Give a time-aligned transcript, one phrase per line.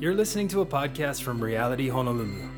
[0.00, 2.48] You're listening to a podcast from Reality Honolulu.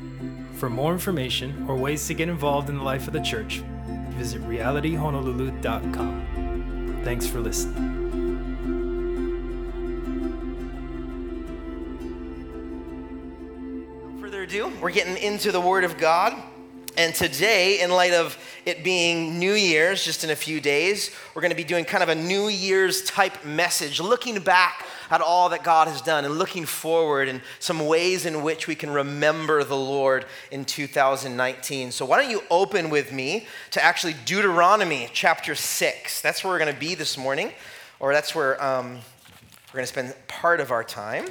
[0.53, 3.61] For more information or ways to get involved in the life of the church,
[4.11, 7.01] visit realityhonolulu.com.
[7.03, 7.99] Thanks for listening.
[14.21, 16.41] further ado, we're getting into the Word of God.
[16.95, 21.41] And today, in light of it being New Year's, just in a few days, we're
[21.41, 25.49] going to be doing kind of a New Year's type message, looking back at all
[25.49, 29.63] that God has done and looking forward and some ways in which we can remember
[29.63, 31.91] the Lord in 2019.
[31.91, 36.21] So, why don't you open with me to actually Deuteronomy chapter 6?
[36.21, 37.51] That's where we're going to be this morning,
[37.99, 38.93] or that's where um,
[39.71, 41.27] we're going to spend part of our time.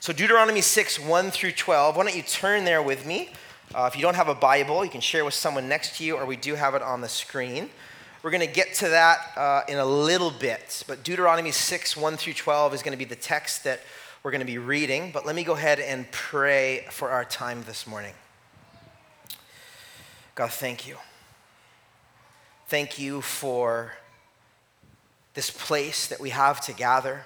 [0.00, 1.96] So, Deuteronomy 6, 1 through 12.
[1.96, 3.30] Why don't you turn there with me?
[3.74, 6.18] Uh, if you don't have a Bible, you can share with someone next to you,
[6.18, 7.70] or we do have it on the screen.
[8.22, 12.16] We're going to get to that uh, in a little bit, but Deuteronomy 6, 1
[12.16, 13.80] through 12 is going to be the text that
[14.22, 15.10] we're going to be reading.
[15.12, 18.14] But let me go ahead and pray for our time this morning.
[20.36, 20.98] God, thank you.
[22.68, 23.92] Thank you for
[25.34, 27.24] this place that we have to gather.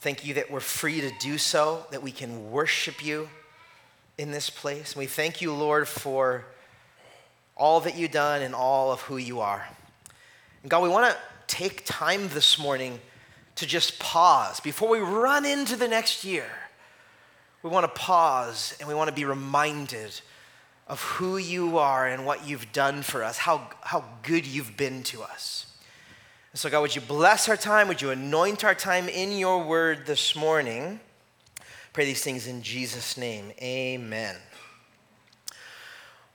[0.00, 3.30] Thank you that we're free to do so, that we can worship you
[4.18, 4.92] in this place.
[4.92, 6.44] And We thank you, Lord, for
[7.56, 9.66] all that you've done and all of who you are.
[10.62, 13.00] And God, we want to take time this morning
[13.56, 16.46] to just pause before we run into the next year.
[17.62, 20.20] We want to pause and we want to be reminded
[20.86, 25.02] of who you are and what you've done for us, how, how good you've been
[25.04, 25.66] to us.
[26.52, 27.86] And so, God, would you bless our time?
[27.88, 30.98] Would you anoint our time in your word this morning?
[31.92, 33.52] Pray these things in Jesus' name.
[33.62, 34.36] Amen.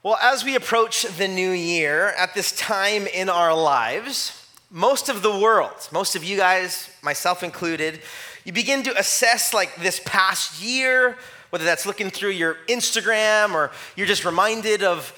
[0.06, 5.20] Well, as we approach the new year, at this time in our lives, most of
[5.20, 7.98] the world, most of you guys, myself included,
[8.44, 11.16] you begin to assess like this past year,
[11.50, 15.12] whether that's looking through your Instagram or you're just reminded of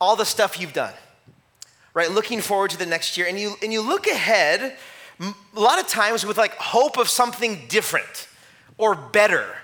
[0.00, 0.94] all the stuff you've done,
[1.94, 2.10] right?
[2.10, 3.28] Looking forward to the next year.
[3.28, 4.76] And you, and you look ahead
[5.20, 8.26] a lot of times with like hope of something different
[8.76, 9.54] or better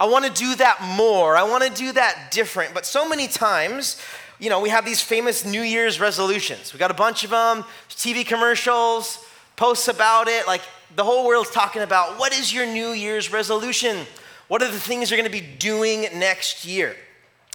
[0.00, 1.36] I want to do that more.
[1.36, 2.72] I want to do that different.
[2.72, 4.00] But so many times,
[4.38, 6.72] you know, we have these famous New Year's resolutions.
[6.72, 9.24] We got a bunch of them, TV commercials,
[9.56, 10.46] posts about it.
[10.46, 10.62] Like
[10.94, 14.06] the whole world's talking about what is your New Year's resolution?
[14.46, 16.94] What are the things you're going to be doing next year?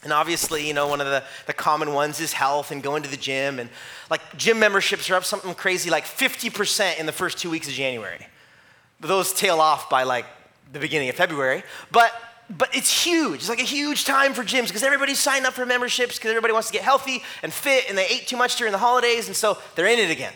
[0.04, 3.10] And obviously, you know, one of the, the common ones is health and going to
[3.10, 3.58] the gym.
[3.58, 3.70] And
[4.10, 7.74] like gym memberships are up something crazy like 50% in the first two weeks of
[7.74, 8.28] January.
[9.00, 10.26] But those tail off by like
[10.74, 11.64] the beginning of February.
[11.90, 12.14] But
[12.58, 13.36] but it's huge.
[13.36, 16.54] It's like a huge time for gyms because everybody's signed up for memberships because everybody
[16.54, 19.36] wants to get healthy and fit and they ate too much during the holidays and
[19.36, 20.34] so they're in it again.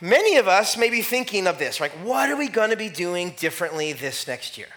[0.00, 2.88] Many of us may be thinking of this, like, what are we going to be
[2.88, 4.68] doing differently this next year?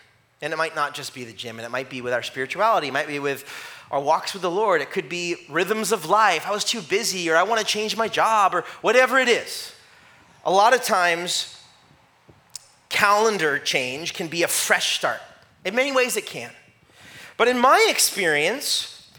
[0.41, 2.89] And it might not just be the gym, and it might be with our spirituality,
[2.89, 3.45] it might be with
[3.89, 6.45] our walks with the Lord, it could be rhythms of life.
[6.45, 9.73] I was too busy, or I want to change my job, or whatever it is.
[10.43, 11.57] A lot of times,
[12.89, 15.21] calendar change can be a fresh start.
[15.65, 16.51] In many ways, it can.
[17.37, 19.11] But in my experience,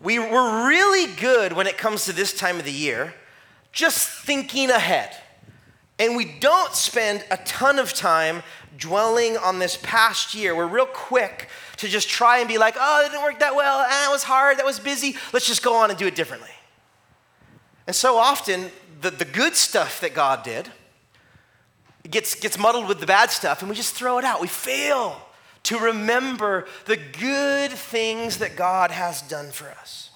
[0.00, 3.14] we were really good when it comes to this time of the year,
[3.72, 5.16] just thinking ahead.
[5.98, 8.42] And we don't spend a ton of time
[8.76, 10.54] dwelling on this past year.
[10.54, 13.78] We're real quick to just try and be like, oh, it didn't work that well.
[13.80, 14.58] Ah, that was hard.
[14.58, 15.16] That was busy.
[15.32, 16.50] Let's just go on and do it differently.
[17.88, 18.70] And so often,
[19.00, 20.70] the, the good stuff that God did
[22.08, 24.40] gets, gets muddled with the bad stuff, and we just throw it out.
[24.40, 25.20] We fail
[25.64, 30.10] to remember the good things that God has done for us.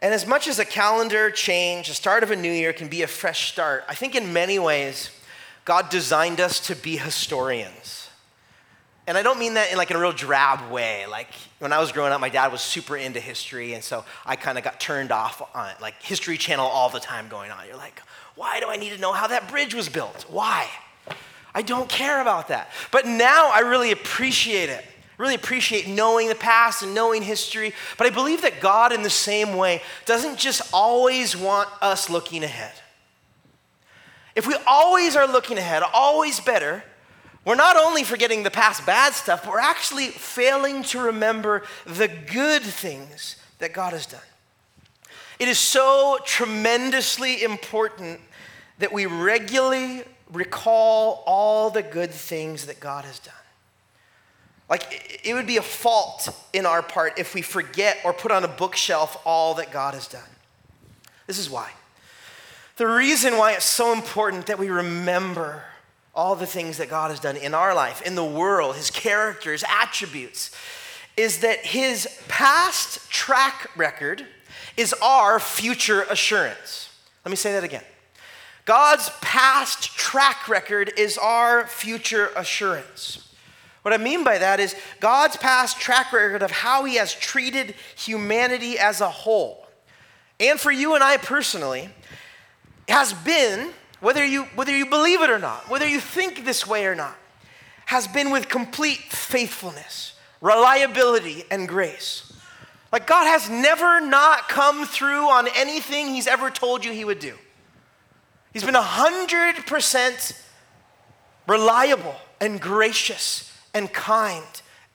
[0.00, 3.02] And as much as a calendar change, the start of a new year can be
[3.02, 5.10] a fresh start, I think in many ways,
[5.64, 8.08] God designed us to be historians.
[9.06, 11.06] And I don't mean that in like in a real drab way.
[11.06, 11.28] Like
[11.60, 14.58] when I was growing up, my dad was super into history, and so I kind
[14.58, 15.80] of got turned off on it.
[15.80, 17.66] Like History Channel all the time going on.
[17.66, 18.00] You're like,
[18.34, 20.26] why do I need to know how that bridge was built?
[20.28, 20.68] Why?
[21.56, 22.70] I don't care about that.
[22.92, 24.84] But now I really appreciate it.
[25.16, 27.72] Really appreciate knowing the past and knowing history.
[27.96, 32.44] But I believe that God, in the same way, doesn't just always want us looking
[32.44, 32.74] ahead.
[34.34, 36.84] If we always are looking ahead, always better,
[37.46, 42.08] we're not only forgetting the past bad stuff, but we're actually failing to remember the
[42.08, 44.20] good things that God has done.
[45.38, 48.20] It is so tremendously important
[48.78, 53.34] that we regularly recall all the good things that God has done.
[54.68, 58.42] Like, it would be a fault in our part if we forget or put on
[58.42, 60.22] a bookshelf all that God has done.
[61.26, 61.70] This is why.
[62.76, 65.64] The reason why it's so important that we remember
[66.14, 69.52] all the things that God has done in our life, in the world, his character,
[69.52, 70.50] his attributes,
[71.16, 74.26] is that his past track record
[74.76, 76.90] is our future assurance.
[77.24, 77.82] Let me say that again.
[78.66, 83.32] God's past track record is our future assurance.
[83.82, 87.76] What I mean by that is God's past track record of how he has treated
[87.96, 89.68] humanity as a whole,
[90.40, 91.88] and for you and I personally,
[92.88, 93.70] has been
[94.00, 97.16] whether you, whether you believe it or not, whether you think this way or not,
[97.86, 102.32] has been with complete faithfulness, reliability, and grace.
[102.90, 107.20] Like God has never not come through on anything He's ever told you He would
[107.20, 107.34] do.
[108.56, 110.42] He's been 100%
[111.46, 114.46] reliable and gracious and kind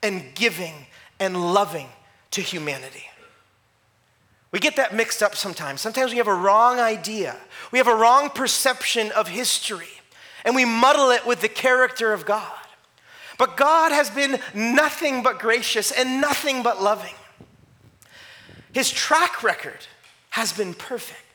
[0.02, 0.74] and giving
[1.19, 1.88] and loving
[2.31, 3.04] to humanity.
[4.52, 5.80] We get that mixed up sometimes.
[5.80, 7.38] Sometimes we have a wrong idea,
[7.72, 10.02] we have a wrong perception of history,
[10.44, 12.66] and we muddle it with the character of God.
[13.38, 17.13] But God has been nothing but gracious and nothing but loving.
[18.74, 19.86] His track record
[20.31, 21.31] has been perfect.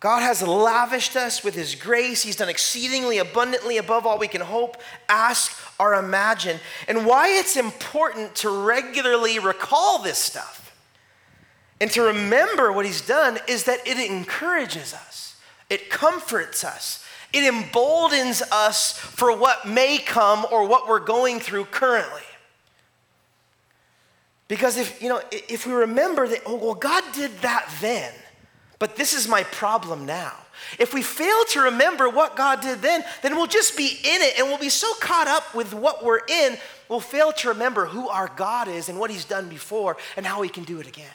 [0.00, 2.22] God has lavished us with His grace.
[2.22, 6.58] He's done exceedingly abundantly above all we can hope, ask, or imagine.
[6.88, 10.60] And why it's important to regularly recall this stuff
[11.80, 15.36] and to remember what he's done is that it encourages us,
[15.70, 21.64] it comforts us, it emboldens us for what may come or what we're going through
[21.66, 22.20] currently.
[24.46, 28.12] Because if, you know, if we remember that, oh, well, God did that then,
[28.80, 30.32] but this is my problem now.
[30.78, 34.38] If we fail to remember what God did then, then we'll just be in it
[34.38, 36.56] and we'll be so caught up with what we're in,
[36.88, 40.40] we'll fail to remember who our God is and what He's done before and how
[40.40, 41.12] He can do it again.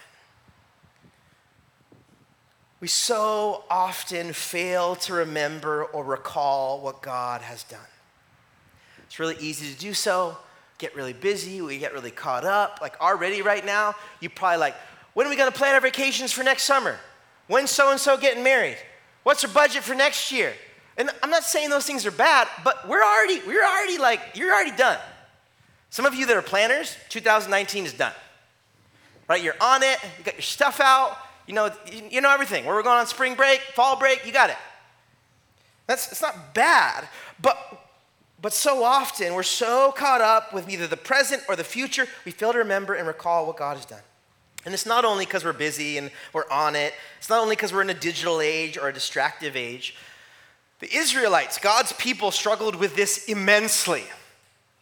[2.82, 7.80] We so often fail to remember or recall what God has done.
[9.06, 10.38] It's really easy to do so,
[10.78, 12.78] get really busy, we get really caught up.
[12.80, 14.76] Like already right now, you probably like,
[15.16, 17.00] when are we gonna plan our vacations for next summer?
[17.48, 18.78] When's so and so getting married?
[19.24, 20.54] What's our budget for next year?
[20.98, 24.54] And I'm not saying those things are bad, but we're already, we're already like, you're
[24.54, 24.98] already done.
[25.90, 28.14] Some of you that are planners, 2019 is done.
[29.28, 29.44] Right?
[29.44, 31.72] You're on it, you got your stuff out, you know,
[32.10, 32.66] you know everything.
[32.66, 34.58] Where we're going on spring break, fall break, you got it.
[35.88, 37.08] That's it's not bad,
[37.40, 37.58] but
[38.42, 42.32] but so often we're so caught up with either the present or the future, we
[42.32, 44.02] fail to remember and recall what God has done.
[44.66, 47.72] And it's not only because we're busy and we're on it, it's not only because
[47.72, 49.96] we're in a digital age or a distractive age.
[50.80, 54.04] The Israelites, God's people, struggled with this immensely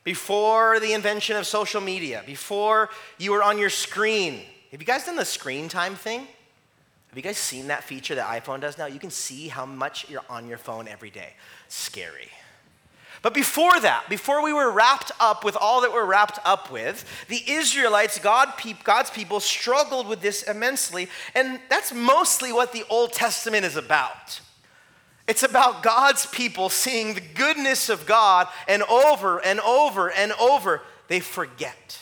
[0.04, 4.42] before the invention of social media, before you were on your screen.
[4.72, 6.28] Have you guys done the screen time thing?
[7.10, 8.88] Have you guys seen that feature that iPhone does now?
[8.88, 11.34] You can see how much you're on your phone every day.
[11.68, 12.32] Scary.
[13.24, 17.06] But before that, before we were wrapped up with all that we're wrapped up with,
[17.30, 18.54] the Israelites, God,
[18.84, 21.08] God's people, struggled with this immensely.
[21.34, 24.42] And that's mostly what the Old Testament is about.
[25.26, 30.82] It's about God's people seeing the goodness of God, and over and over and over,
[31.08, 31.98] they forget.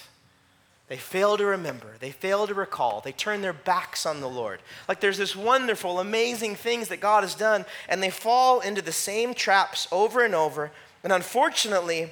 [0.88, 1.94] They fail to remember.
[2.00, 3.00] They fail to recall.
[3.00, 4.59] They turn their backs on the Lord.
[4.88, 8.91] Like there's this wonderful, amazing things that God has done, and they fall into the
[8.91, 10.71] same traps over and over.
[11.03, 12.11] And unfortunately,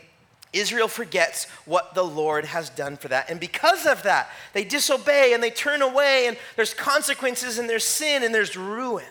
[0.52, 3.30] Israel forgets what the Lord has done for that.
[3.30, 7.84] And because of that, they disobey and they turn away, and there's consequences, and there's
[7.84, 9.06] sin, and there's ruin.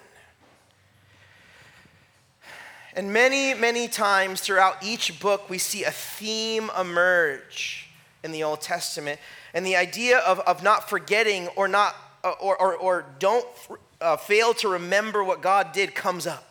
[2.95, 7.89] And many, many times throughout each book, we see a theme emerge
[8.25, 9.21] in the Old Testament
[9.55, 13.47] and the idea of, of not forgetting or not or, or, or don't
[14.01, 16.48] uh, fail to remember what God did comes up.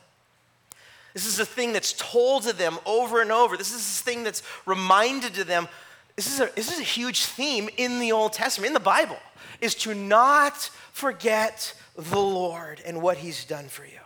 [1.17, 3.57] This is a thing that's told to them over and over.
[3.57, 5.67] This is a thing that's reminded to them.
[6.15, 9.17] This is a, this is a huge theme in the Old Testament, in the Bible,
[9.59, 13.99] is to not forget the Lord and what he's done for you.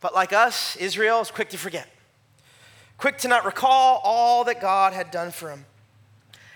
[0.00, 1.88] But like us, Israel is quick to forget,
[2.98, 5.64] quick to not recall all that God had done for him.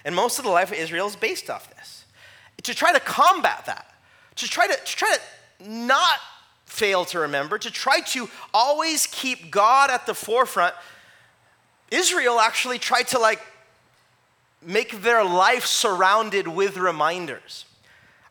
[0.04, 2.04] And most of the life of Israel is based off this.
[2.62, 3.92] To try to combat that,
[4.36, 6.20] to try to, to try to not
[6.76, 10.74] fail to remember, to try to always keep God at the forefront,
[11.90, 13.40] Israel actually tried to like
[14.60, 17.64] make their life surrounded with reminders.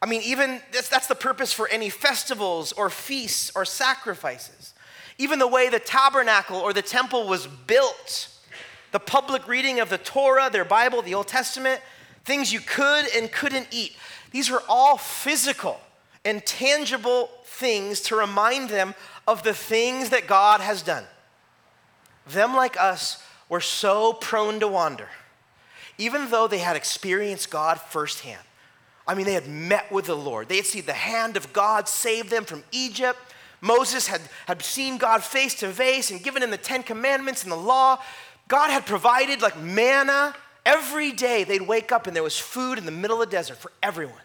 [0.02, 4.74] I mean, even that's, that's the purpose for any festivals or feasts or sacrifices.
[5.18, 8.30] Even the way the tabernacle or the temple was built
[8.92, 11.82] the public reading of the Torah, their Bible, the Old Testament,
[12.24, 13.94] things you could and couldn't eat.
[14.32, 15.80] These were all physical
[16.26, 18.96] and tangible things to remind them
[19.28, 21.06] of the things that God has done.
[22.28, 25.08] them like us, were so prone to wander,
[25.98, 28.42] even though they had experienced God firsthand.
[29.08, 30.50] I mean, they had met with the Lord.
[30.50, 33.20] They had seen the hand of God save them from Egypt.
[33.62, 37.52] Moses had, had seen God face to face and given him the Ten Commandments and
[37.52, 38.00] the law.
[38.48, 41.44] God had provided like manna every day.
[41.44, 44.25] They'd wake up and there was food in the middle of the desert for everyone.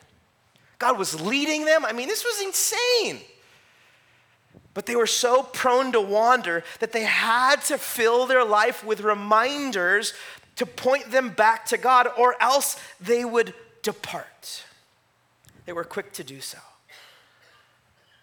[0.80, 1.84] God was leading them.
[1.84, 3.20] I mean, this was insane.
[4.72, 9.02] But they were so prone to wander that they had to fill their life with
[9.02, 10.14] reminders
[10.56, 14.64] to point them back to God, or else they would depart.
[15.66, 16.58] They were quick to do so.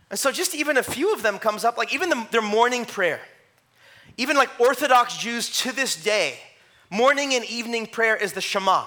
[0.09, 2.85] And so, just even a few of them comes up, like even the, their morning
[2.85, 3.21] prayer.
[4.17, 6.39] Even like Orthodox Jews to this day,
[6.89, 8.85] morning and evening prayer is the Shema.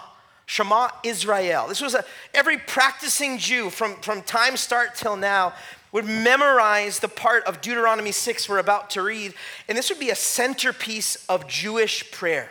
[0.50, 1.69] Shema Israel.
[1.69, 2.04] This was a,
[2.35, 5.54] every practicing Jew from, from time start till now
[5.92, 9.33] would memorize the part of Deuteronomy 6 we're about to read,
[9.69, 12.50] and this would be a centerpiece of Jewish prayer.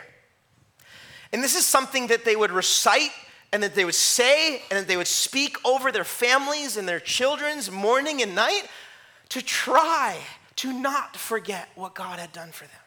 [1.30, 3.10] And this is something that they would recite
[3.52, 7.00] and that they would say and that they would speak over their families and their
[7.00, 8.62] children's morning and night
[9.28, 10.16] to try
[10.56, 12.82] to not forget what God had done for them.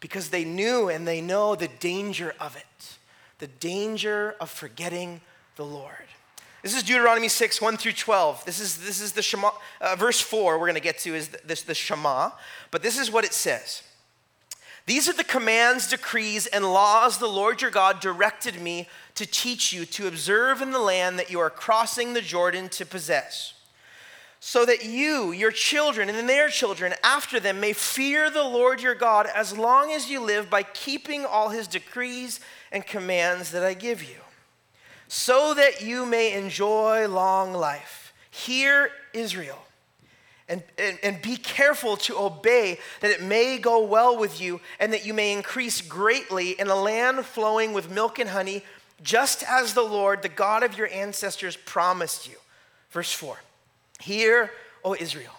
[0.00, 2.96] Because they knew and they know the danger of it,
[3.40, 5.20] the danger of forgetting
[5.56, 5.94] the Lord.
[6.62, 8.44] This is Deuteronomy 6, 1 through 12.
[8.44, 11.28] This is, this is the Shema, uh, verse 4 we're going to get to is
[11.28, 12.30] this, the Shema.
[12.70, 13.82] But this is what it says.
[14.84, 19.72] These are the commands, decrees, and laws the Lord your God directed me to teach
[19.72, 23.54] you to observe in the land that you are crossing the Jordan to possess,
[24.40, 28.94] so that you, your children, and their children after them may fear the Lord your
[28.94, 32.40] God as long as you live by keeping all his decrees
[32.72, 34.16] and commands that I give you
[35.08, 38.14] so that you may enjoy long life.
[38.30, 39.58] Hear Israel.
[40.48, 44.92] And, and, and, be careful to obey that it may go well with you and
[44.92, 48.64] that you may increase greatly in a land flowing with milk and honey,
[49.00, 52.34] just as the Lord, the God of your ancestors, promised you.
[52.90, 53.38] Verse 4
[54.00, 54.50] Hear,
[54.84, 55.34] O Israel,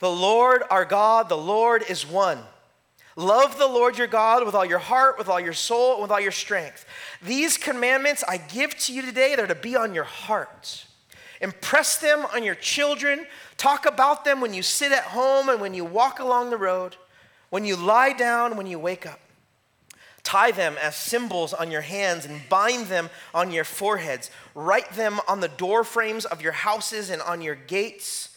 [0.00, 2.38] the Lord our God, the Lord is one.
[3.16, 6.10] Love the Lord your God with all your heart, with all your soul, and with
[6.10, 6.86] all your strength.
[7.20, 10.86] These commandments I give to you today, they're to be on your heart.
[11.40, 13.26] Impress them on your children.
[13.56, 16.96] Talk about them when you sit at home and when you walk along the road,
[17.50, 19.20] when you lie down, when you wake up.
[20.22, 24.30] Tie them as symbols on your hands and bind them on your foreheads.
[24.54, 28.30] Write them on the door frames of your houses and on your gates.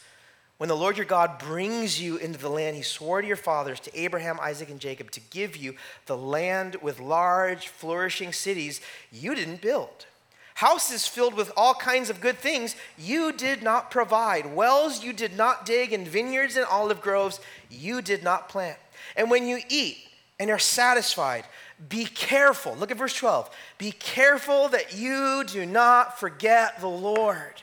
[0.58, 3.78] When the Lord your God brings you into the land he swore to your fathers,
[3.80, 5.74] to Abraham, Isaac, and Jacob, to give you
[6.06, 8.80] the land with large, flourishing cities
[9.12, 10.06] you didn't build,
[10.54, 15.36] houses filled with all kinds of good things you did not provide, wells you did
[15.36, 18.78] not dig, and vineyards and olive groves you did not plant.
[19.14, 19.98] And when you eat
[20.38, 21.44] and are satisfied,
[21.90, 22.74] be careful.
[22.74, 23.50] Look at verse 12.
[23.76, 27.62] Be careful that you do not forget the Lord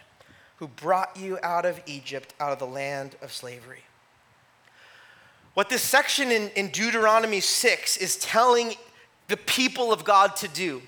[0.63, 3.84] who brought you out of Egypt, out of the land of slavery.
[5.55, 8.75] What this section in, in Deuteronomy 6 is telling
[9.27, 10.82] the people of God to do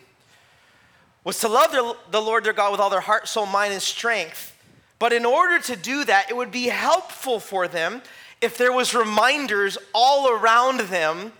[1.25, 3.81] was to love their, the Lord their God with all their heart, soul, mind, and
[3.81, 4.57] strength.
[4.97, 8.01] But in order to do that, it would be helpful for them
[8.39, 11.33] if there was reminders all around them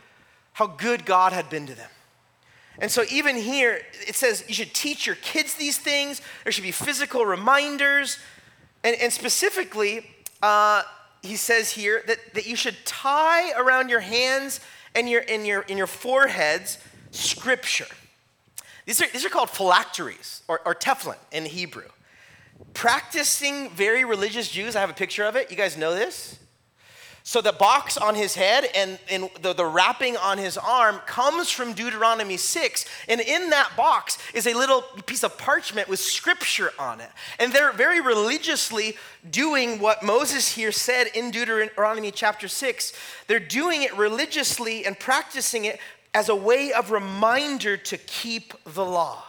[0.52, 1.90] how good God had been to them.
[2.80, 6.22] And so, even here, it says you should teach your kids these things.
[6.44, 8.20] There should be physical reminders.
[8.84, 10.06] And, and specifically,
[10.42, 10.84] uh,
[11.22, 14.60] he says here that, that you should tie around your hands
[14.94, 16.78] and your, in, your, in your foreheads
[17.12, 17.88] scripture.
[18.86, 21.90] These are, these are called phylacteries or, or tefillin in Hebrew.
[22.74, 25.50] Practicing very religious Jews, I have a picture of it.
[25.50, 26.40] You guys know this?
[27.28, 31.50] So the box on his head and, and the, the wrapping on his arm comes
[31.50, 32.86] from Deuteronomy 6.
[33.10, 37.10] And in that box is a little piece of parchment with scripture on it.
[37.40, 38.96] And they're very religiously
[39.28, 42.94] doing what Moses here said in Deuteronomy chapter 6.
[43.26, 45.80] They're doing it religiously and practicing it
[46.14, 49.24] as a way of reminder to keep the law.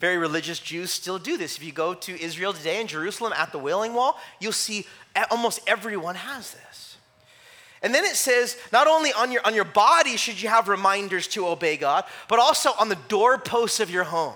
[0.00, 1.56] Very religious Jews still do this.
[1.56, 4.84] If you go to Israel today in Jerusalem at the Wailing Wall, you'll see
[5.30, 6.96] almost everyone has this.
[7.82, 11.28] And then it says, not only on your, on your body should you have reminders
[11.28, 14.34] to obey God, but also on the doorposts of your home.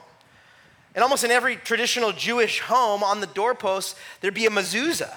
[0.95, 5.15] And almost in every traditional Jewish home, on the doorpost, there'd be a mezuzah.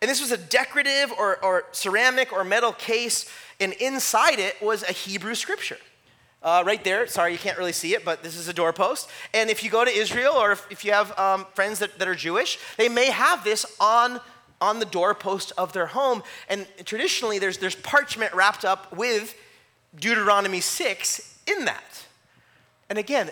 [0.00, 4.82] And this was a decorative or, or ceramic or metal case, and inside it was
[4.82, 5.78] a Hebrew scripture.
[6.42, 9.08] Uh, right there, sorry, you can't really see it, but this is a doorpost.
[9.34, 12.06] And if you go to Israel or if, if you have um, friends that, that
[12.06, 14.20] are Jewish, they may have this on
[14.60, 16.22] on the doorpost of their home.
[16.48, 19.34] And traditionally, there's, there's parchment wrapped up with
[19.98, 22.06] Deuteronomy 6 in that.
[22.88, 23.30] And again,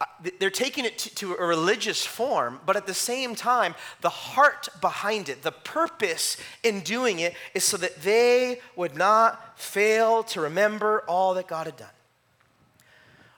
[0.00, 0.06] uh,
[0.38, 5.28] they're taking it to, a religious form, but at the same time, the heart behind
[5.28, 11.04] it, the purpose in doing it is so that they would not fail to remember
[11.06, 11.88] all that God had done.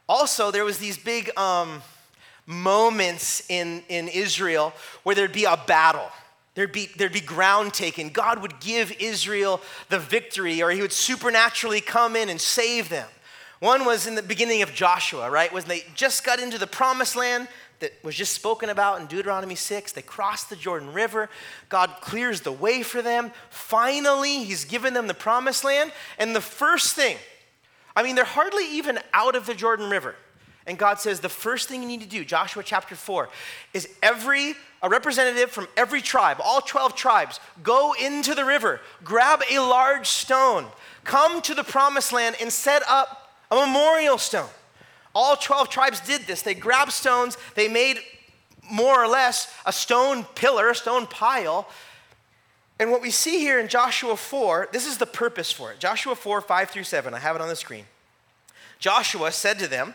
[0.09, 1.83] Also, there was these big um,
[2.47, 6.11] moments in, in Israel where there'd be a battle.
[6.55, 8.11] There'd be, there'd be ground taken.
[8.11, 13.09] God would give Israel the victory, or he would supernaturally come in and save them.
[13.61, 15.53] One was in the beginning of Joshua, right?
[15.53, 17.49] When they just got into the promised land
[17.83, 19.93] that was just spoken about in Deuteronomy 6.
[19.93, 21.29] They crossed the Jordan River.
[21.69, 23.33] God clears the way for them.
[23.51, 25.91] Finally, he's given them the promised land.
[26.17, 27.17] And the first thing,
[27.97, 30.15] I mean, they're hardly even out of the Jordan River.
[30.65, 33.29] And God says, the first thing you need to do, Joshua chapter 4,
[33.75, 39.41] is every a representative from every tribe, all 12 tribes, go into the river, grab
[39.51, 40.67] a large stone,
[41.05, 44.49] come to the promised land, and set up a memorial stone.
[45.15, 46.43] All 12 tribes did this.
[46.43, 47.99] They grabbed stones, they made
[48.71, 51.69] more or less a stone pillar, a stone pile.
[52.79, 55.79] And what we see here in Joshua 4, this is the purpose for it.
[55.79, 57.15] Joshua 4, 5 through 7.
[57.15, 57.85] I have it on the screen.
[58.79, 59.95] Joshua said to them,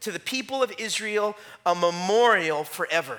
[0.00, 3.18] to the people of Israel a memorial forever.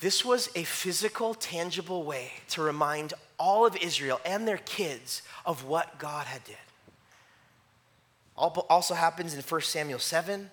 [0.00, 5.64] This was a physical, tangible way to remind all of Israel and their kids of
[5.64, 6.56] what God had did.
[8.36, 10.48] Also happens in 1 Samuel 7,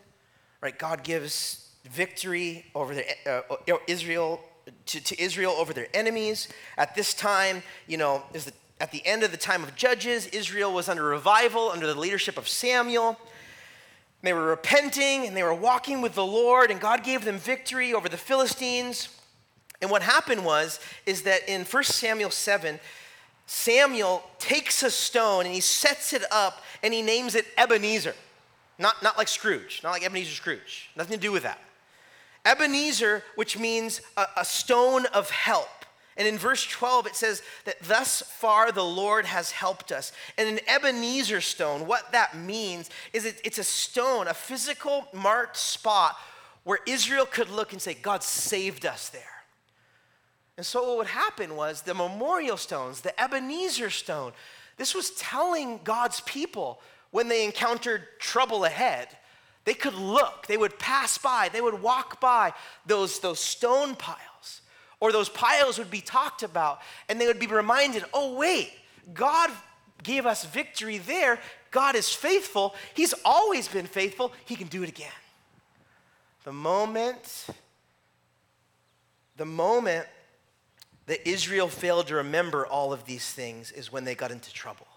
[0.62, 0.78] right?
[0.78, 4.42] God gives victory over the, uh, uh, Israel
[4.88, 6.48] to, to Israel over their enemies.
[6.78, 10.26] At this time, you know, is the, at the end of the time of Judges,
[10.28, 13.20] Israel was under revival under the leadership of Samuel.
[14.26, 17.94] They were repenting and they were walking with the Lord, and God gave them victory
[17.94, 19.10] over the Philistines.
[19.84, 22.80] And what happened was, is that in 1 Samuel 7,
[23.46, 28.16] Samuel takes a stone and he sets it up and he names it Ebenezer.
[28.80, 30.90] Not, not like Scrooge, not like Ebenezer Scrooge.
[30.96, 31.60] Nothing to do with that.
[32.46, 35.70] Ebenezer, which means a, a stone of help.
[36.18, 40.14] And in verse 12, it says that thus far the Lord has helped us.
[40.38, 45.58] And an Ebenezer stone, what that means is it, it's a stone, a physical marked
[45.58, 46.16] spot
[46.64, 49.24] where Israel could look and say, God saved us there.
[50.58, 54.32] And so what would happen was the memorial stones, the Ebenezer stone,
[54.78, 59.10] this was telling God's people when they encountered trouble ahead,
[59.66, 62.54] they could look, they would pass by, they would walk by
[62.86, 64.35] those, those stone piles
[65.06, 68.74] or those piles would be talked about and they would be reminded oh, wait,
[69.14, 69.52] God
[70.02, 71.40] gave us victory there.
[71.70, 72.74] God is faithful.
[72.96, 74.34] He's always been faithful.
[74.46, 75.12] He can do it again.
[76.44, 77.48] The moment,
[79.38, 80.08] the moment
[81.06, 84.88] that Israel failed to remember all of these things is when they got into trouble.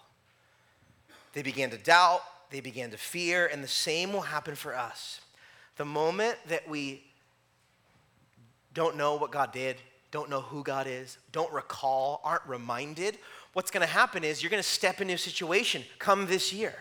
[1.33, 5.21] They began to doubt, they began to fear, and the same will happen for us.
[5.77, 7.03] The moment that we
[8.73, 9.77] don't know what God did,
[10.11, 13.17] don't know who God is, don't recall, aren't reminded,
[13.53, 15.83] what's going to happen is you're going to step into a situation.
[15.99, 16.73] Come this year.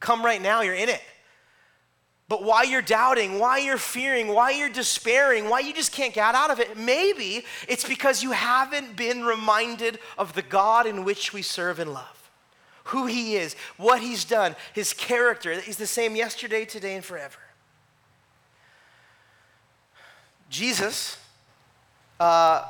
[0.00, 1.02] Come right now, you're in it.
[2.28, 6.34] But why you're doubting, why you're fearing, why you're despairing, why you just can't get
[6.34, 11.32] out of it, maybe it's because you haven't been reminded of the God in which
[11.32, 12.30] we serve and love.
[12.86, 15.60] Who he is, what he's done, his character.
[15.60, 17.38] He's the same yesterday, today, and forever.
[20.50, 21.18] Jesus
[22.20, 22.64] uh,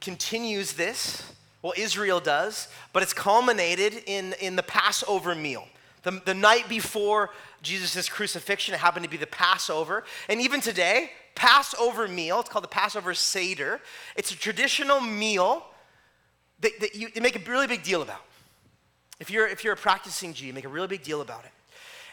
[0.00, 1.22] continues this.
[1.62, 5.66] Well, Israel does, but it's culminated in, in the Passover meal.
[6.02, 7.30] The, the night before
[7.62, 10.02] Jesus' crucifixion, it happened to be the Passover.
[10.28, 13.80] And even today, Passover meal, it's called the Passover Seder.
[14.16, 15.64] It's a traditional meal
[16.60, 18.22] that, that you, you make a really big deal about.
[19.20, 21.52] If you're, if you're a practicing Jew, you make a really big deal about it.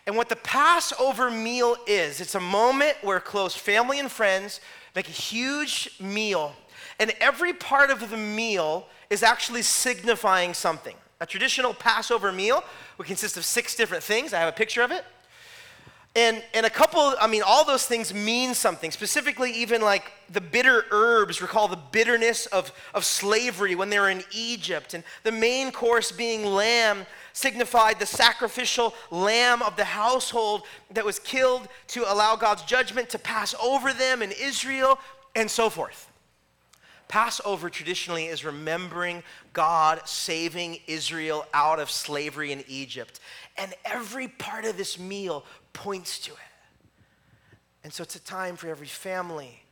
[0.10, 4.60] And what the Passover meal is, it's a moment where close family and friends
[4.96, 6.56] make a huge meal,
[7.00, 10.96] and every part of the meal is actually signifying something.
[11.22, 12.64] A traditional Passover meal
[12.98, 14.34] would consist of six different things.
[14.34, 15.06] I have a picture of it.
[16.16, 18.90] And, and a couple, I mean, all those things mean something.
[18.90, 24.10] Specifically, even like the bitter herbs recall the bitterness of, of slavery when they were
[24.10, 24.96] in Egypt.
[24.96, 27.06] And the main course being lamb
[27.40, 33.20] signified the sacrificial lamb of the household that was killed to allow God's judgment to
[33.20, 35.00] pass over them in Israel,
[35.36, 36.12] and so forth.
[37.08, 39.24] Passover traditionally is remembering
[39.54, 43.20] God saving Israel out of slavery in Egypt.
[43.58, 46.38] And every part of this meal points to it.
[47.84, 49.64] And so it's a time for every family,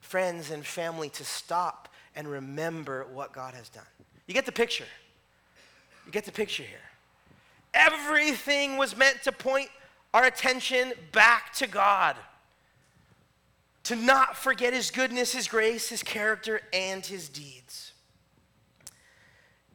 [0.00, 3.84] friends, and family to stop and remember what God has done.
[4.26, 4.86] You get the picture.
[6.06, 6.78] You get the picture here.
[7.72, 9.68] Everything was meant to point
[10.12, 12.16] our attention back to God.
[13.84, 17.92] To not forget his goodness, his grace, his character, and his deeds.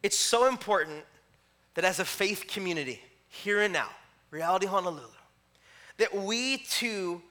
[0.02, 1.04] It's so important
[1.76, 3.89] that as a faith community, here and now,
[4.32, 5.08] Reality Honolulu,
[5.98, 7.22] that we too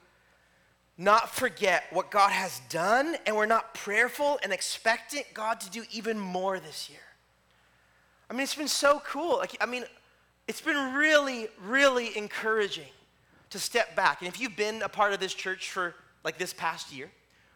[0.97, 5.83] not forget what God has done and we're not prayerful and expectant God to do
[5.91, 6.99] even more this year.
[8.29, 9.37] I mean, it's been so cool.
[9.37, 9.85] Like, I mean,
[10.47, 12.91] it's been really, really encouraging
[13.49, 14.21] to step back.
[14.21, 17.09] And if you've been a part of this church for like this past year,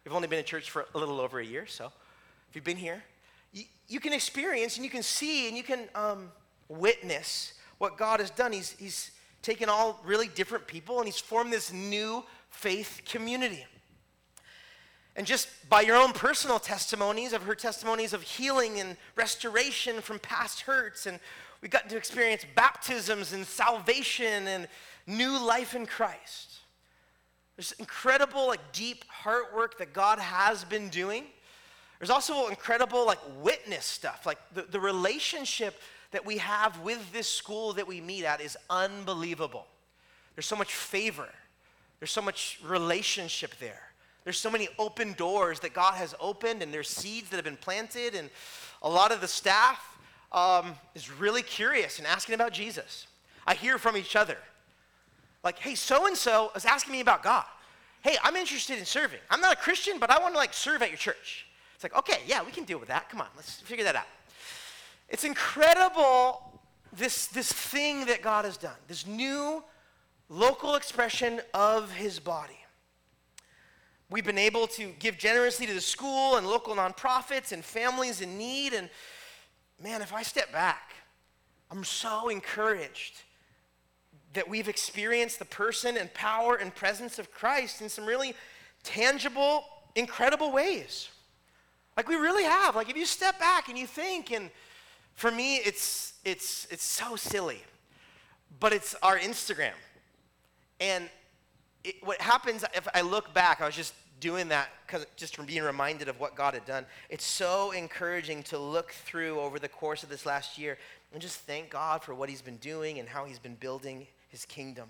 [0.03, 1.91] we've only been in church for a little over a year, so
[2.49, 3.03] if you've been here,
[3.51, 6.31] you, you can experience and you can see and you can um,
[6.69, 8.51] witness what God has done.
[8.51, 13.65] He's, he's taken all really different people and he's formed this new faith community.
[15.15, 20.19] And just by your own personal testimonies, I've heard testimonies of healing and restoration from
[20.19, 21.05] past hurts.
[21.05, 21.19] And
[21.61, 24.67] we've gotten to experience baptisms and salvation and
[25.05, 26.59] new life in Christ.
[27.55, 31.25] There's incredible, like, deep heart work that God has been doing.
[31.99, 34.25] There's also incredible, like, witness stuff.
[34.25, 38.57] Like, the, the relationship that we have with this school that we meet at is
[38.71, 39.67] unbelievable.
[40.35, 41.29] There's so much favor
[42.03, 43.92] there's so much relationship there.
[44.23, 47.57] There's so many open doors that God has opened, and there's seeds that have been
[47.57, 48.29] planted, and
[48.81, 49.97] a lot of the staff
[50.31, 53.07] um, is really curious and asking about Jesus.
[53.45, 54.37] I hear from each other,
[55.43, 57.45] like, "Hey, so and so is asking me about God.
[58.01, 59.19] Hey, I'm interested in serving.
[59.29, 61.97] I'm not a Christian, but I want to like serve at your church." It's like,
[61.97, 63.09] okay, yeah, we can deal with that.
[63.09, 64.07] Come on, let's figure that out.
[65.09, 66.61] It's incredible
[66.93, 68.75] this this thing that God has done.
[68.87, 69.63] This new
[70.29, 72.62] local expression of his body.
[74.09, 78.37] We've been able to give generously to the school and local nonprofits and families in
[78.37, 78.73] need.
[78.73, 78.89] And
[79.81, 80.93] man, if I step back,
[81.71, 83.21] I'm so encouraged
[84.33, 88.35] that we've experienced the person and power and presence of Christ in some really
[88.83, 91.09] tangible, incredible ways.
[91.95, 92.75] Like we really have.
[92.75, 94.49] Like if you step back and you think, and
[95.13, 97.61] for me, it's it's it's so silly,
[98.59, 99.73] but it's our Instagram.
[100.79, 101.09] And
[101.83, 105.45] it, what happens if I look back, I was just doing that because just from
[105.45, 106.85] being reminded of what God had done.
[107.09, 110.77] It's so encouraging to look through over the course of this last year
[111.11, 114.45] and just thank God for what He's been doing and how He's been building His
[114.45, 114.89] kingdom.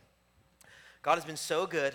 [1.01, 1.93] God has been so good,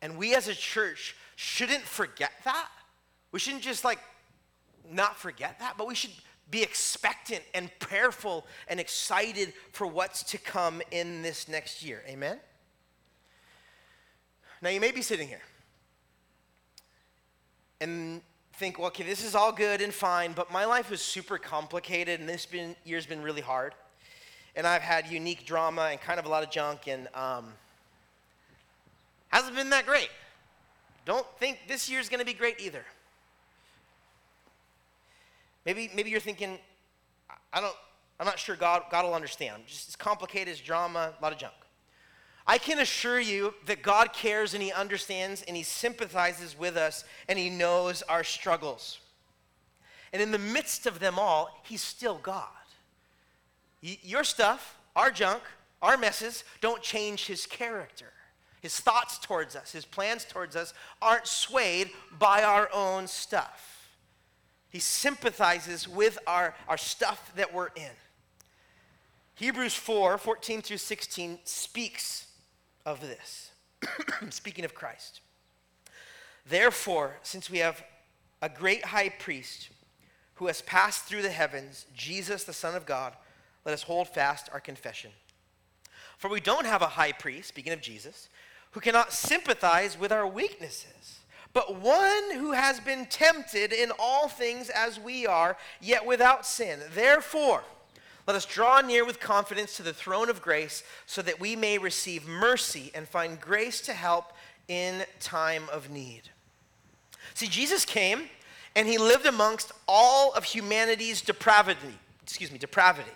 [0.00, 2.68] and we as a church shouldn't forget that.
[3.32, 3.98] We shouldn't just like
[4.90, 6.12] not forget that, but we should
[6.50, 12.02] be expectant and prayerful and excited for what's to come in this next year.
[12.06, 12.38] Amen?
[14.62, 15.42] Now, you may be sitting here
[17.80, 18.22] and
[18.54, 22.20] think, well, okay, this is all good and fine, but my life is super complicated
[22.20, 23.74] and this been, year's been really hard.
[24.54, 27.52] And I've had unique drama and kind of a lot of junk and um,
[29.28, 30.10] hasn't been that great.
[31.04, 32.84] Don't think this year's going to be great either.
[35.66, 36.56] Maybe, maybe you're thinking,
[37.52, 37.74] I don't,
[38.20, 39.64] I'm not sure God, God will understand.
[39.66, 41.54] Just as complicated as drama, a lot of junk.
[42.46, 47.04] I can assure you that God cares and He understands and He sympathizes with us
[47.28, 48.98] and He knows our struggles.
[50.12, 52.46] And in the midst of them all, He's still God.
[53.80, 55.42] Your stuff, our junk,
[55.80, 58.12] our messes don't change His character.
[58.60, 63.88] His thoughts towards us, His plans towards us aren't swayed by our own stuff.
[64.68, 67.90] He sympathizes with our, our stuff that we're in.
[69.34, 72.26] Hebrews 4 14 through 16 speaks
[72.84, 73.50] of this.
[74.30, 75.20] Speaking of Christ.
[76.46, 77.82] Therefore, since we have
[78.40, 79.70] a great high priest
[80.34, 83.14] who has passed through the heavens, Jesus, the Son of God,
[83.64, 85.12] let us hold fast our confession.
[86.18, 88.28] For we don't have a high priest, speaking of Jesus,
[88.72, 91.20] who cannot sympathize with our weaknesses,
[91.52, 96.80] but one who has been tempted in all things as we are, yet without sin.
[96.94, 97.62] Therefore,
[98.26, 101.78] let us draw near with confidence to the throne of grace so that we may
[101.78, 104.32] receive mercy and find grace to help
[104.68, 106.22] in time of need.
[107.34, 108.28] See, Jesus came
[108.76, 113.10] and he lived amongst all of humanity's depravity, excuse me, depravity.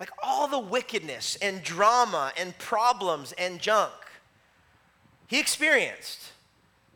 [0.00, 3.92] like all the wickedness and drama and problems and junk
[5.26, 6.32] he experienced.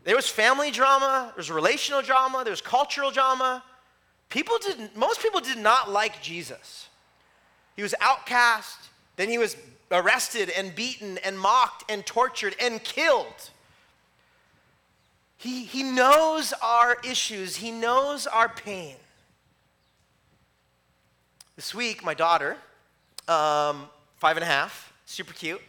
[0.04, 3.62] There was family drama, there was relational drama, there was cultural drama.
[4.28, 6.87] People didn't, most people did not like Jesus.
[7.78, 8.76] He was outcast,
[9.14, 9.56] then he was
[9.92, 13.50] arrested and beaten and mocked and tortured and killed.
[15.36, 18.96] He, he knows our issues, he knows our pain.
[21.54, 22.56] This week, my daughter,
[23.28, 25.62] um, five and a half, super cute,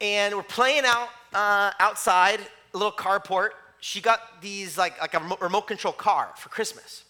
[0.00, 2.40] and we're playing out uh, outside,
[2.72, 3.50] a little carport.
[3.80, 7.04] She got these like like a remote control car for Christmas,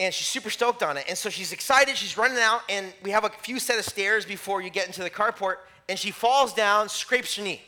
[0.00, 1.04] and she's super stoked on it.
[1.08, 1.94] And so she's excited.
[1.94, 5.02] She's running out, and we have a few set of stairs before you get into
[5.02, 5.56] the carport.
[5.90, 7.60] And she falls down, scrapes her knee.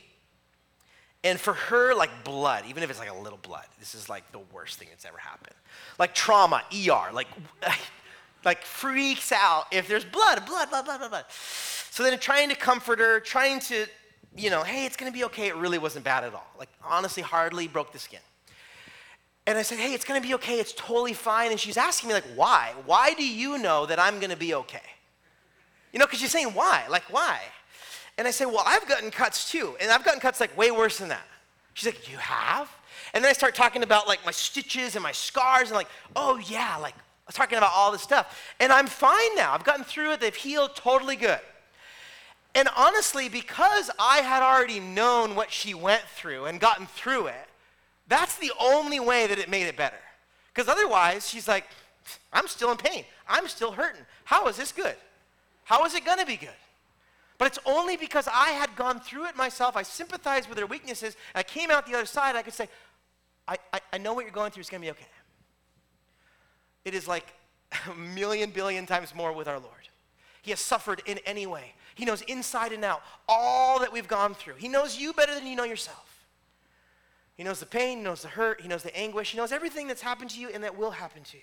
[1.22, 4.32] And for her, like blood, even if it's like a little blood, this is like
[4.32, 5.54] the worst thing that's ever happened.
[5.98, 7.28] Like trauma, ER, like,
[8.44, 11.24] like freaks out if there's blood, blood, blood, blood, blood, blood.
[11.28, 13.86] So then trying to comfort her, trying to
[14.34, 15.48] you know, hey, it's gonna be okay.
[15.48, 16.50] It really wasn't bad at all.
[16.58, 18.20] Like, honestly, hardly broke the skin.
[19.46, 20.60] And I said, hey, it's gonna be okay.
[20.60, 21.50] It's totally fine.
[21.50, 22.74] And she's asking me, like, why?
[22.86, 24.80] Why do you know that I'm gonna be okay?
[25.92, 26.84] You know, because she's saying, why?
[26.88, 27.40] Like, why?
[28.18, 29.74] And I say, well, I've gotten cuts too.
[29.80, 31.26] And I've gotten cuts like way worse than that.
[31.74, 32.70] She's like, you have?
[33.14, 36.38] And then I start talking about like my stitches and my scars and like, oh
[36.46, 38.54] yeah, like I was talking about all this stuff.
[38.60, 39.52] And I'm fine now.
[39.52, 40.20] I've gotten through it.
[40.20, 41.40] They've healed totally good.
[42.54, 47.48] And honestly, because I had already known what she went through and gotten through it,
[48.12, 49.96] that's the only way that it made it better.
[50.52, 51.64] Because otherwise, she's like,
[52.32, 53.04] I'm still in pain.
[53.28, 54.02] I'm still hurting.
[54.24, 54.96] How is this good?
[55.64, 56.50] How is it going to be good?
[57.38, 59.76] But it's only because I had gone through it myself.
[59.76, 61.16] I sympathized with her weaknesses.
[61.34, 62.36] I came out the other side.
[62.36, 62.68] I could say,
[63.48, 64.60] I, I, I know what you're going through.
[64.60, 65.08] It's going to be okay.
[66.84, 67.26] It is like
[67.90, 69.88] a million billion times more with our Lord.
[70.42, 71.74] He has suffered in any way.
[71.94, 74.54] He knows inside and out all that we've gone through.
[74.54, 76.11] He knows you better than you know yourself.
[77.34, 79.88] He knows the pain, he knows the hurt, he knows the anguish, he knows everything
[79.88, 81.42] that's happened to you and that will happen to you.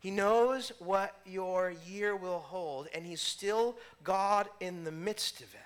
[0.00, 5.46] He knows what your year will hold, and he's still God in the midst of
[5.54, 5.60] it.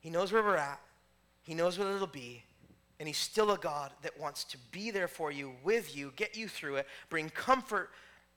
[0.00, 0.80] He knows where we're at,
[1.42, 2.42] he knows what it'll be,
[2.98, 6.36] and he's still a God that wants to be there for you, with you, get
[6.36, 7.90] you through it, bring comfort,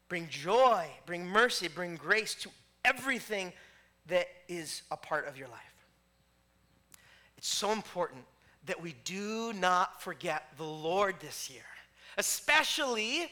[0.08, 2.50] bring joy, bring mercy, bring grace to
[2.86, 3.52] everything
[4.08, 5.86] that is a part of your life.
[7.38, 8.24] It's so important
[8.68, 11.66] that we do not forget the Lord this year,
[12.18, 13.32] especially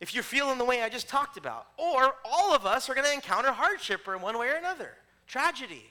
[0.00, 1.66] if you're feeling the way I just talked about.
[1.76, 4.92] Or all of us are going to encounter hardship in one way or another
[5.26, 5.84] tragedy,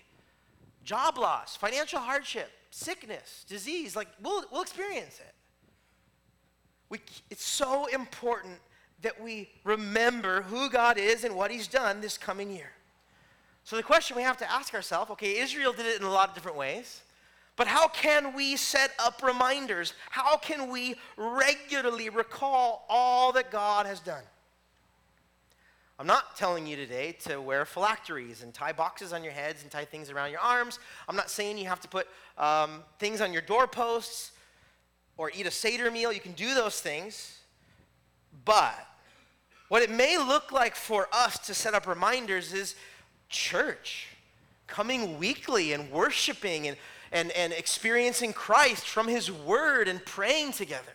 [0.84, 3.96] job loss, financial hardship, sickness, disease.
[3.96, 5.34] Like, we'll, we'll experience it.
[6.90, 7.00] We,
[7.30, 8.60] it's so important
[9.02, 12.72] that we remember who God is and what He's done this coming year.
[13.64, 16.30] So the question we have to ask ourselves okay, Israel did it in a lot
[16.30, 17.02] of different ways,
[17.56, 19.94] but how can we set up reminders?
[20.10, 24.24] How can we regularly recall all that God has done?
[26.00, 29.72] I'm not telling you today to wear phylacteries and tie boxes on your heads and
[29.72, 30.80] tie things around your arms.
[31.08, 32.08] I'm not saying you have to put
[32.40, 34.32] um, things on your doorposts
[35.18, 36.12] or eat a Seder meal.
[36.12, 37.38] You can do those things.
[38.46, 38.76] But
[39.70, 42.76] what it may look like for us to set up reminders is
[43.30, 44.08] church,
[44.66, 46.76] coming weekly and worshiping and,
[47.14, 50.92] and, and experiencing Christ from His Word and praying together.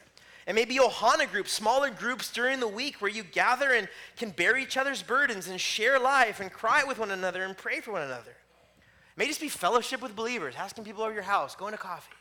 [0.47, 4.57] And maybe Ohana groups, smaller groups during the week where you gather and can bear
[4.57, 8.03] each other's burdens and share life and cry with one another and pray for one
[8.03, 8.31] another.
[8.33, 12.13] It may just be fellowship with believers, asking people over your house, going to coffee.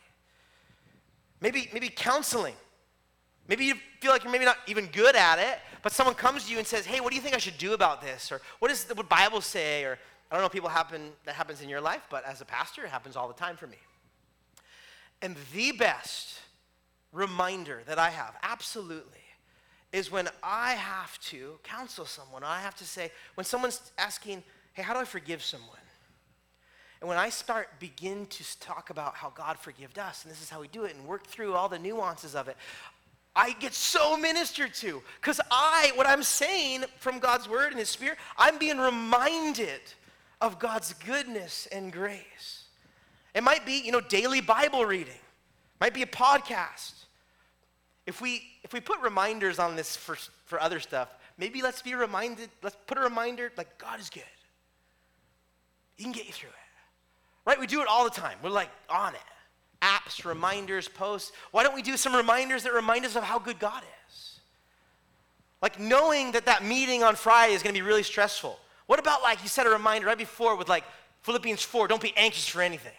[1.41, 2.55] Maybe, maybe counseling
[3.47, 6.51] Maybe you feel like you're maybe not even good at it, but someone comes to
[6.51, 8.67] you and says, "Hey, what do you think I should do about this?" Or what
[8.67, 9.85] does the Bible say?
[9.85, 12.45] Or I don't know, if people happen that happens in your life, but as a
[12.45, 13.77] pastor, it happens all the time for me.
[15.21, 16.41] And the best
[17.13, 19.23] reminder that I have, absolutely,
[19.93, 22.43] is when I have to counsel someone.
[22.43, 25.77] I have to say, when someone's asking, "Hey, how do I forgive someone?"
[26.99, 30.49] And when I start begin to talk about how God forgived us, and this is
[30.49, 32.57] how we do it, and work through all the nuances of it,
[33.35, 37.89] I get so ministered to because I, what I'm saying from God's word and His
[37.89, 39.81] Spirit, I'm being reminded
[40.41, 42.65] of God's goodness and grace.
[43.33, 45.19] It might be, you know, daily Bible reading,
[45.79, 46.93] might be a podcast.
[48.05, 51.93] If we if we put reminders on this for for other stuff, maybe let's be
[51.93, 52.49] reminded.
[52.63, 54.23] Let's put a reminder like God is good.
[55.95, 57.59] He can get you through it, right?
[57.59, 58.37] We do it all the time.
[58.41, 59.21] We're like on it
[59.81, 61.31] apps, reminders, posts.
[61.51, 64.39] Why don't we do some reminders that remind us of how good God is?
[65.61, 68.59] Like knowing that that meeting on Friday is going to be really stressful.
[68.87, 70.83] What about like you set a reminder right before with like
[71.21, 72.93] Philippians 4, don't be anxious for anything,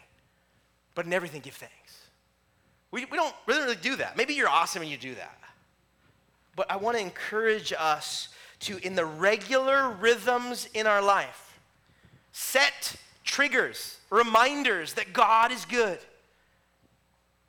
[0.94, 1.74] but in everything give thanks.
[2.90, 4.16] We, we don't really, really do that.
[4.16, 5.38] Maybe you're awesome and you do that.
[6.56, 8.28] But I want to encourage us
[8.60, 11.58] to, in the regular rhythms in our life,
[12.32, 15.98] set triggers, reminders that God is good,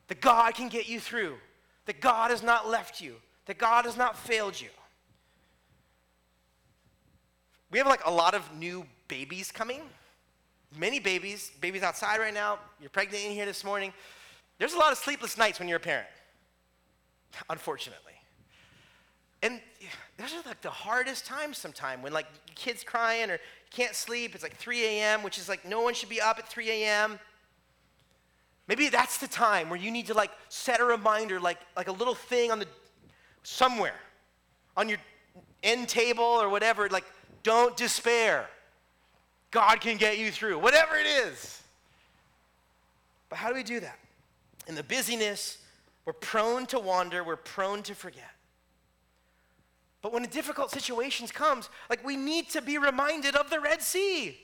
[0.07, 1.35] that God can get you through,
[1.85, 3.15] that God has not left you,
[3.47, 4.69] that God has not failed you.
[7.71, 9.81] We have like a lot of new babies coming.
[10.77, 12.59] Many babies, babies outside right now.
[12.79, 13.93] You're pregnant in here this morning.
[14.57, 16.07] There's a lot of sleepless nights when you're a parent,
[17.49, 18.13] unfortunately.
[19.41, 19.61] And
[20.17, 23.39] those are like the hardest times sometimes when like kid's crying or you
[23.71, 24.35] can't sleep.
[24.35, 27.19] It's like 3 a.m., which is like no one should be up at 3 a.m.
[28.67, 31.91] Maybe that's the time where you need to like set a reminder, like, like a
[31.91, 32.67] little thing on the
[33.43, 33.95] somewhere
[34.75, 34.99] on your
[35.63, 37.05] end table or whatever, like
[37.43, 38.47] don't despair.
[39.51, 41.61] God can get you through, whatever it is.
[43.29, 43.97] But how do we do that?
[44.67, 45.57] In the busyness,
[46.05, 48.31] we're prone to wander, we're prone to forget.
[50.01, 53.81] But when a difficult situation comes, like we need to be reminded of the Red
[53.81, 54.37] Sea.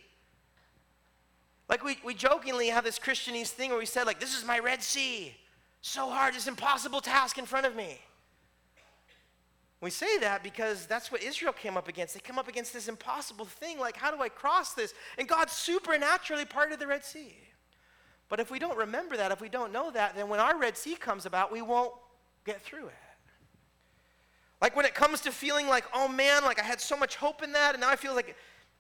[1.70, 4.60] Like we, we jokingly have this Christianese thing where we said, like, this is my
[4.60, 5.36] Red Sea.
[5.82, 8.00] So hard, this impossible task in front of me.
[9.86, 12.16] We say that because that's what Israel came up against.
[12.16, 14.96] They come up against this impossible thing, like, how do I cross this?
[15.20, 17.36] And God supernaturally parted the Red Sea.
[18.28, 20.76] But if we don't remember that, if we don't know that, then when our Red
[20.76, 21.94] Sea comes about, we won't
[22.46, 22.96] get through it.
[24.60, 27.44] Like when it comes to feeling like, oh man, like I had so much hope
[27.44, 28.36] in that, and now I feel like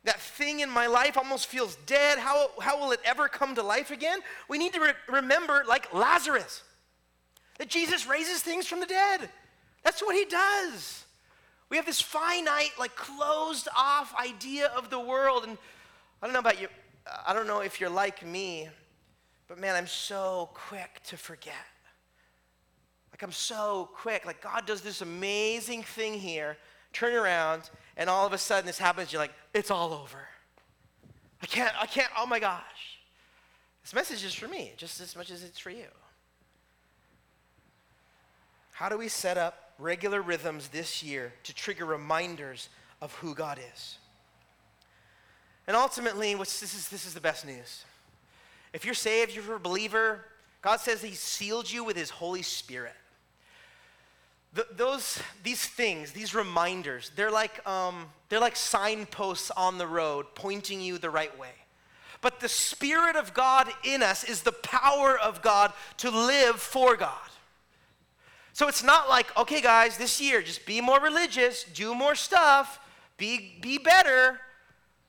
[0.05, 2.17] that thing in my life almost feels dead.
[2.17, 4.21] How, how will it ever come to life again?
[4.49, 6.63] We need to re- remember, like Lazarus,
[7.59, 9.29] that Jesus raises things from the dead.
[9.85, 11.05] That's what he does.
[11.69, 15.45] We have this finite, like closed off idea of the world.
[15.47, 15.57] And
[16.21, 16.67] I don't know about you,
[17.25, 18.67] I don't know if you're like me,
[19.47, 21.53] but man, I'm so quick to forget.
[23.11, 24.25] Like, I'm so quick.
[24.25, 26.57] Like, God does this amazing thing here,
[26.91, 29.13] turn around, and all of a sudden this happens.
[29.13, 30.27] You're like, it's all over.
[31.41, 32.99] I can't, I can't, oh my gosh.
[33.83, 35.85] This message is for me just as much as it's for you.
[38.73, 42.69] How do we set up regular rhythms this year to trigger reminders
[43.01, 43.97] of who God is?
[45.67, 47.85] And ultimately, this, is, this is the best news.
[48.73, 50.25] If you're saved, you're a believer,
[50.61, 52.93] God says He sealed you with His Holy Spirit.
[54.53, 60.27] The, those, these things, these reminders, they're like, um, they're like signposts on the road
[60.33, 61.49] pointing you the right way.
[62.21, 66.95] But the Spirit of God in us is the power of God to live for
[66.95, 67.29] God.
[68.55, 72.79] So it's not like, okay, guys, this year, just be more religious, do more stuff,
[73.17, 74.39] be, be better.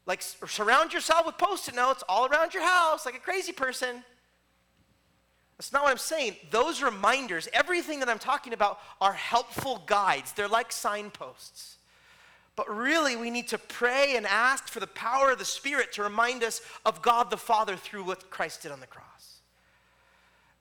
[0.05, 4.03] Like, surround yourself with post it notes all around your house like a crazy person.
[5.57, 6.35] That's not what I'm saying.
[6.51, 10.33] Those reminders, everything that I'm talking about, are helpful guides.
[10.33, 11.77] They're like signposts.
[12.57, 16.03] But really, we need to pray and ask for the power of the Spirit to
[16.03, 19.39] remind us of God the Father through what Christ did on the cross.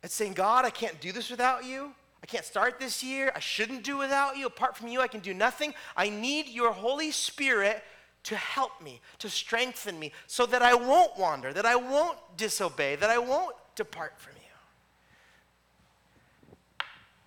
[0.03, 1.93] It's saying, God, I can't do this without you.
[2.25, 3.31] I can't start this year.
[3.35, 4.47] I shouldn't do without you.
[4.47, 5.75] Apart from you, I can do nothing.
[5.95, 7.83] I need your Holy Spirit
[8.23, 12.95] to help me, to strengthen me, so that I won't wander, that I won't disobey,
[12.95, 14.41] that I won't depart from you.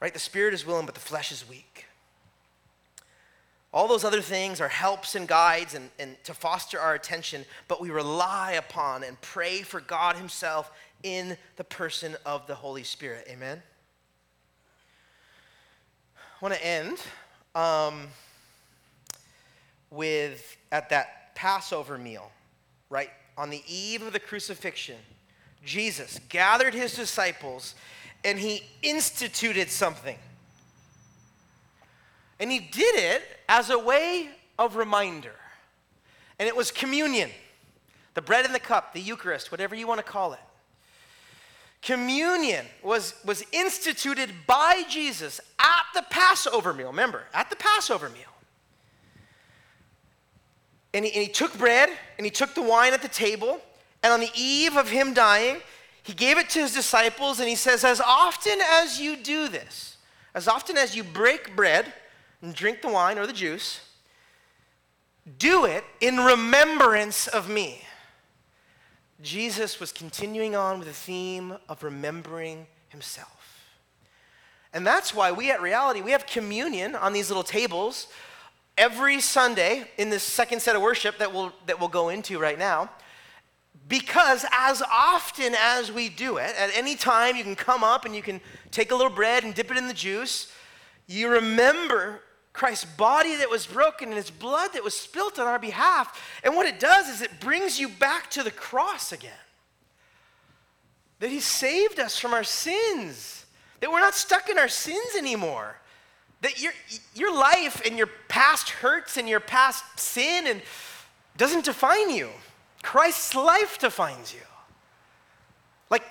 [0.00, 0.12] Right?
[0.12, 1.86] The spirit is willing, but the flesh is weak.
[3.72, 7.80] All those other things are helps and guides and, and to foster our attention, but
[7.80, 10.72] we rely upon and pray for God Himself
[11.04, 13.28] in the person of the Holy Spirit.
[13.30, 13.62] Amen?
[16.40, 16.98] I want to end
[17.56, 18.06] um,
[19.90, 22.30] with at that Passover meal,
[22.90, 23.10] right?
[23.36, 24.98] On the eve of the crucifixion,
[25.64, 27.74] Jesus gathered his disciples
[28.24, 30.16] and he instituted something.
[32.38, 34.28] And he did it as a way
[34.60, 35.34] of reminder.
[36.38, 37.30] And it was communion
[38.14, 40.40] the bread and the cup, the Eucharist, whatever you want to call it.
[41.88, 46.88] Communion was, was instituted by Jesus at the Passover meal.
[46.88, 48.28] Remember, at the Passover meal.
[50.92, 53.62] And he, and he took bread and he took the wine at the table.
[54.02, 55.62] And on the eve of him dying,
[56.02, 59.96] he gave it to his disciples and he says, As often as you do this,
[60.34, 61.90] as often as you break bread
[62.42, 63.80] and drink the wine or the juice,
[65.38, 67.80] do it in remembrance of me.
[69.22, 73.38] Jesus was continuing on with the theme of remembering himself.
[74.72, 78.06] And that's why we at Reality, we have communion on these little tables
[78.76, 82.58] every Sunday in this second set of worship that we'll, that we'll go into right
[82.58, 82.90] now.
[83.88, 88.14] Because as often as we do it, at any time you can come up and
[88.14, 88.40] you can
[88.70, 90.52] take a little bread and dip it in the juice,
[91.06, 92.20] you remember
[92.58, 96.20] Christ's body that was broken and his blood that was spilt on our behalf.
[96.42, 99.30] And what it does is it brings you back to the cross again.
[101.20, 103.46] That he saved us from our sins,
[103.78, 105.76] that we're not stuck in our sins anymore.
[106.40, 106.72] That your,
[107.14, 110.60] your life and your past hurts and your past sin and
[111.36, 112.28] doesn't define you.
[112.82, 114.40] Christ's life defines you.
[115.90, 116.02] Like,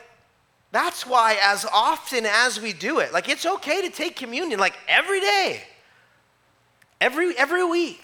[0.72, 4.78] that's why as often as we do it, like it's okay to take communion like
[4.88, 5.64] every day,
[7.00, 8.04] every, every week,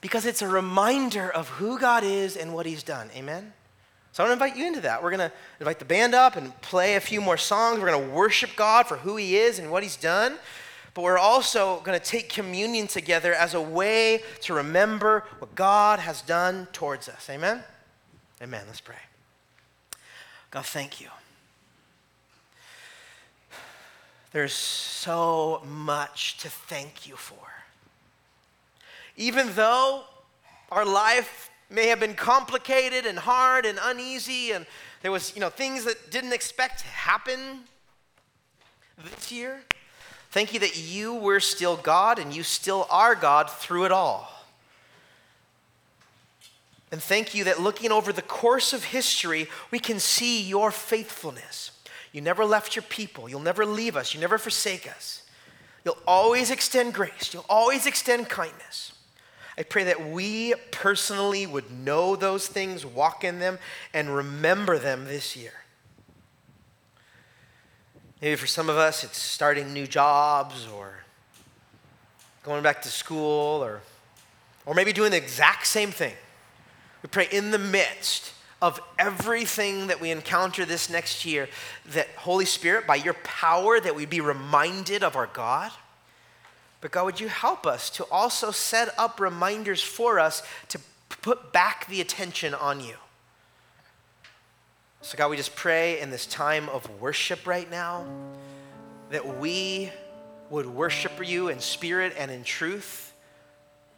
[0.00, 3.10] because it's a reminder of who God is and what He's done.
[3.16, 3.52] Amen?
[4.12, 5.02] So I want to invite you into that.
[5.02, 7.80] We're going to invite the band up and play a few more songs.
[7.80, 10.36] We're going to worship God for who He is and what He's done.
[10.94, 15.98] But we're also going to take communion together as a way to remember what God
[15.98, 17.28] has done towards us.
[17.28, 17.64] Amen?
[18.40, 18.62] Amen.
[18.68, 18.94] Let's pray.
[20.52, 21.08] God, thank you.
[24.34, 27.38] There's so much to thank you for.
[29.16, 30.02] Even though
[30.70, 34.66] our life may have been complicated and hard and uneasy and
[35.00, 37.60] there was, you know, things that didn't expect to happen
[39.02, 39.62] this year,
[40.34, 44.28] Thank you that you were still God and you still are God through it all.
[46.90, 51.70] And thank you that looking over the course of history, we can see your faithfulness.
[52.14, 53.28] You never left your people.
[53.28, 54.14] You'll never leave us.
[54.14, 55.24] You never forsake us.
[55.84, 57.34] You'll always extend grace.
[57.34, 58.92] You'll always extend kindness.
[59.58, 63.58] I pray that we personally would know those things, walk in them,
[63.92, 65.54] and remember them this year.
[68.22, 71.00] Maybe for some of us, it's starting new jobs or
[72.44, 73.80] going back to school or,
[74.64, 76.14] or maybe doing the exact same thing.
[77.02, 81.48] We pray in the midst of everything that we encounter this next year
[81.92, 85.70] that Holy Spirit, by your power, that we be reminded of our God.
[86.80, 90.78] But God, would you help us to also set up reminders for us to
[91.22, 92.94] put back the attention on you?
[95.00, 98.06] So, God, we just pray in this time of worship right now
[99.10, 99.90] that we
[100.48, 103.12] would worship you in spirit and in truth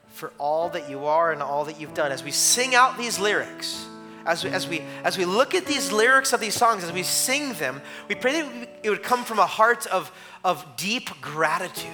[0.09, 2.11] for all that you are and all that you've done.
[2.11, 3.87] As we sing out these lyrics,
[4.27, 7.03] as we, as we, as we look at these lyrics of these songs, as we
[7.03, 10.13] sing them, we pray that it would come from a heart of,
[10.45, 11.91] of deep gratitude,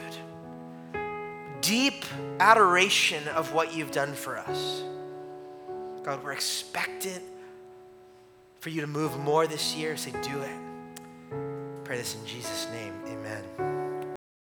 [1.61, 2.05] deep
[2.41, 4.83] adoration of what you've done for us.
[6.03, 7.23] God, we're expectant
[8.61, 10.61] for you to move more this year, say, do it.
[11.85, 12.95] Pray this in Jesus' name.
[13.07, 13.72] Amen.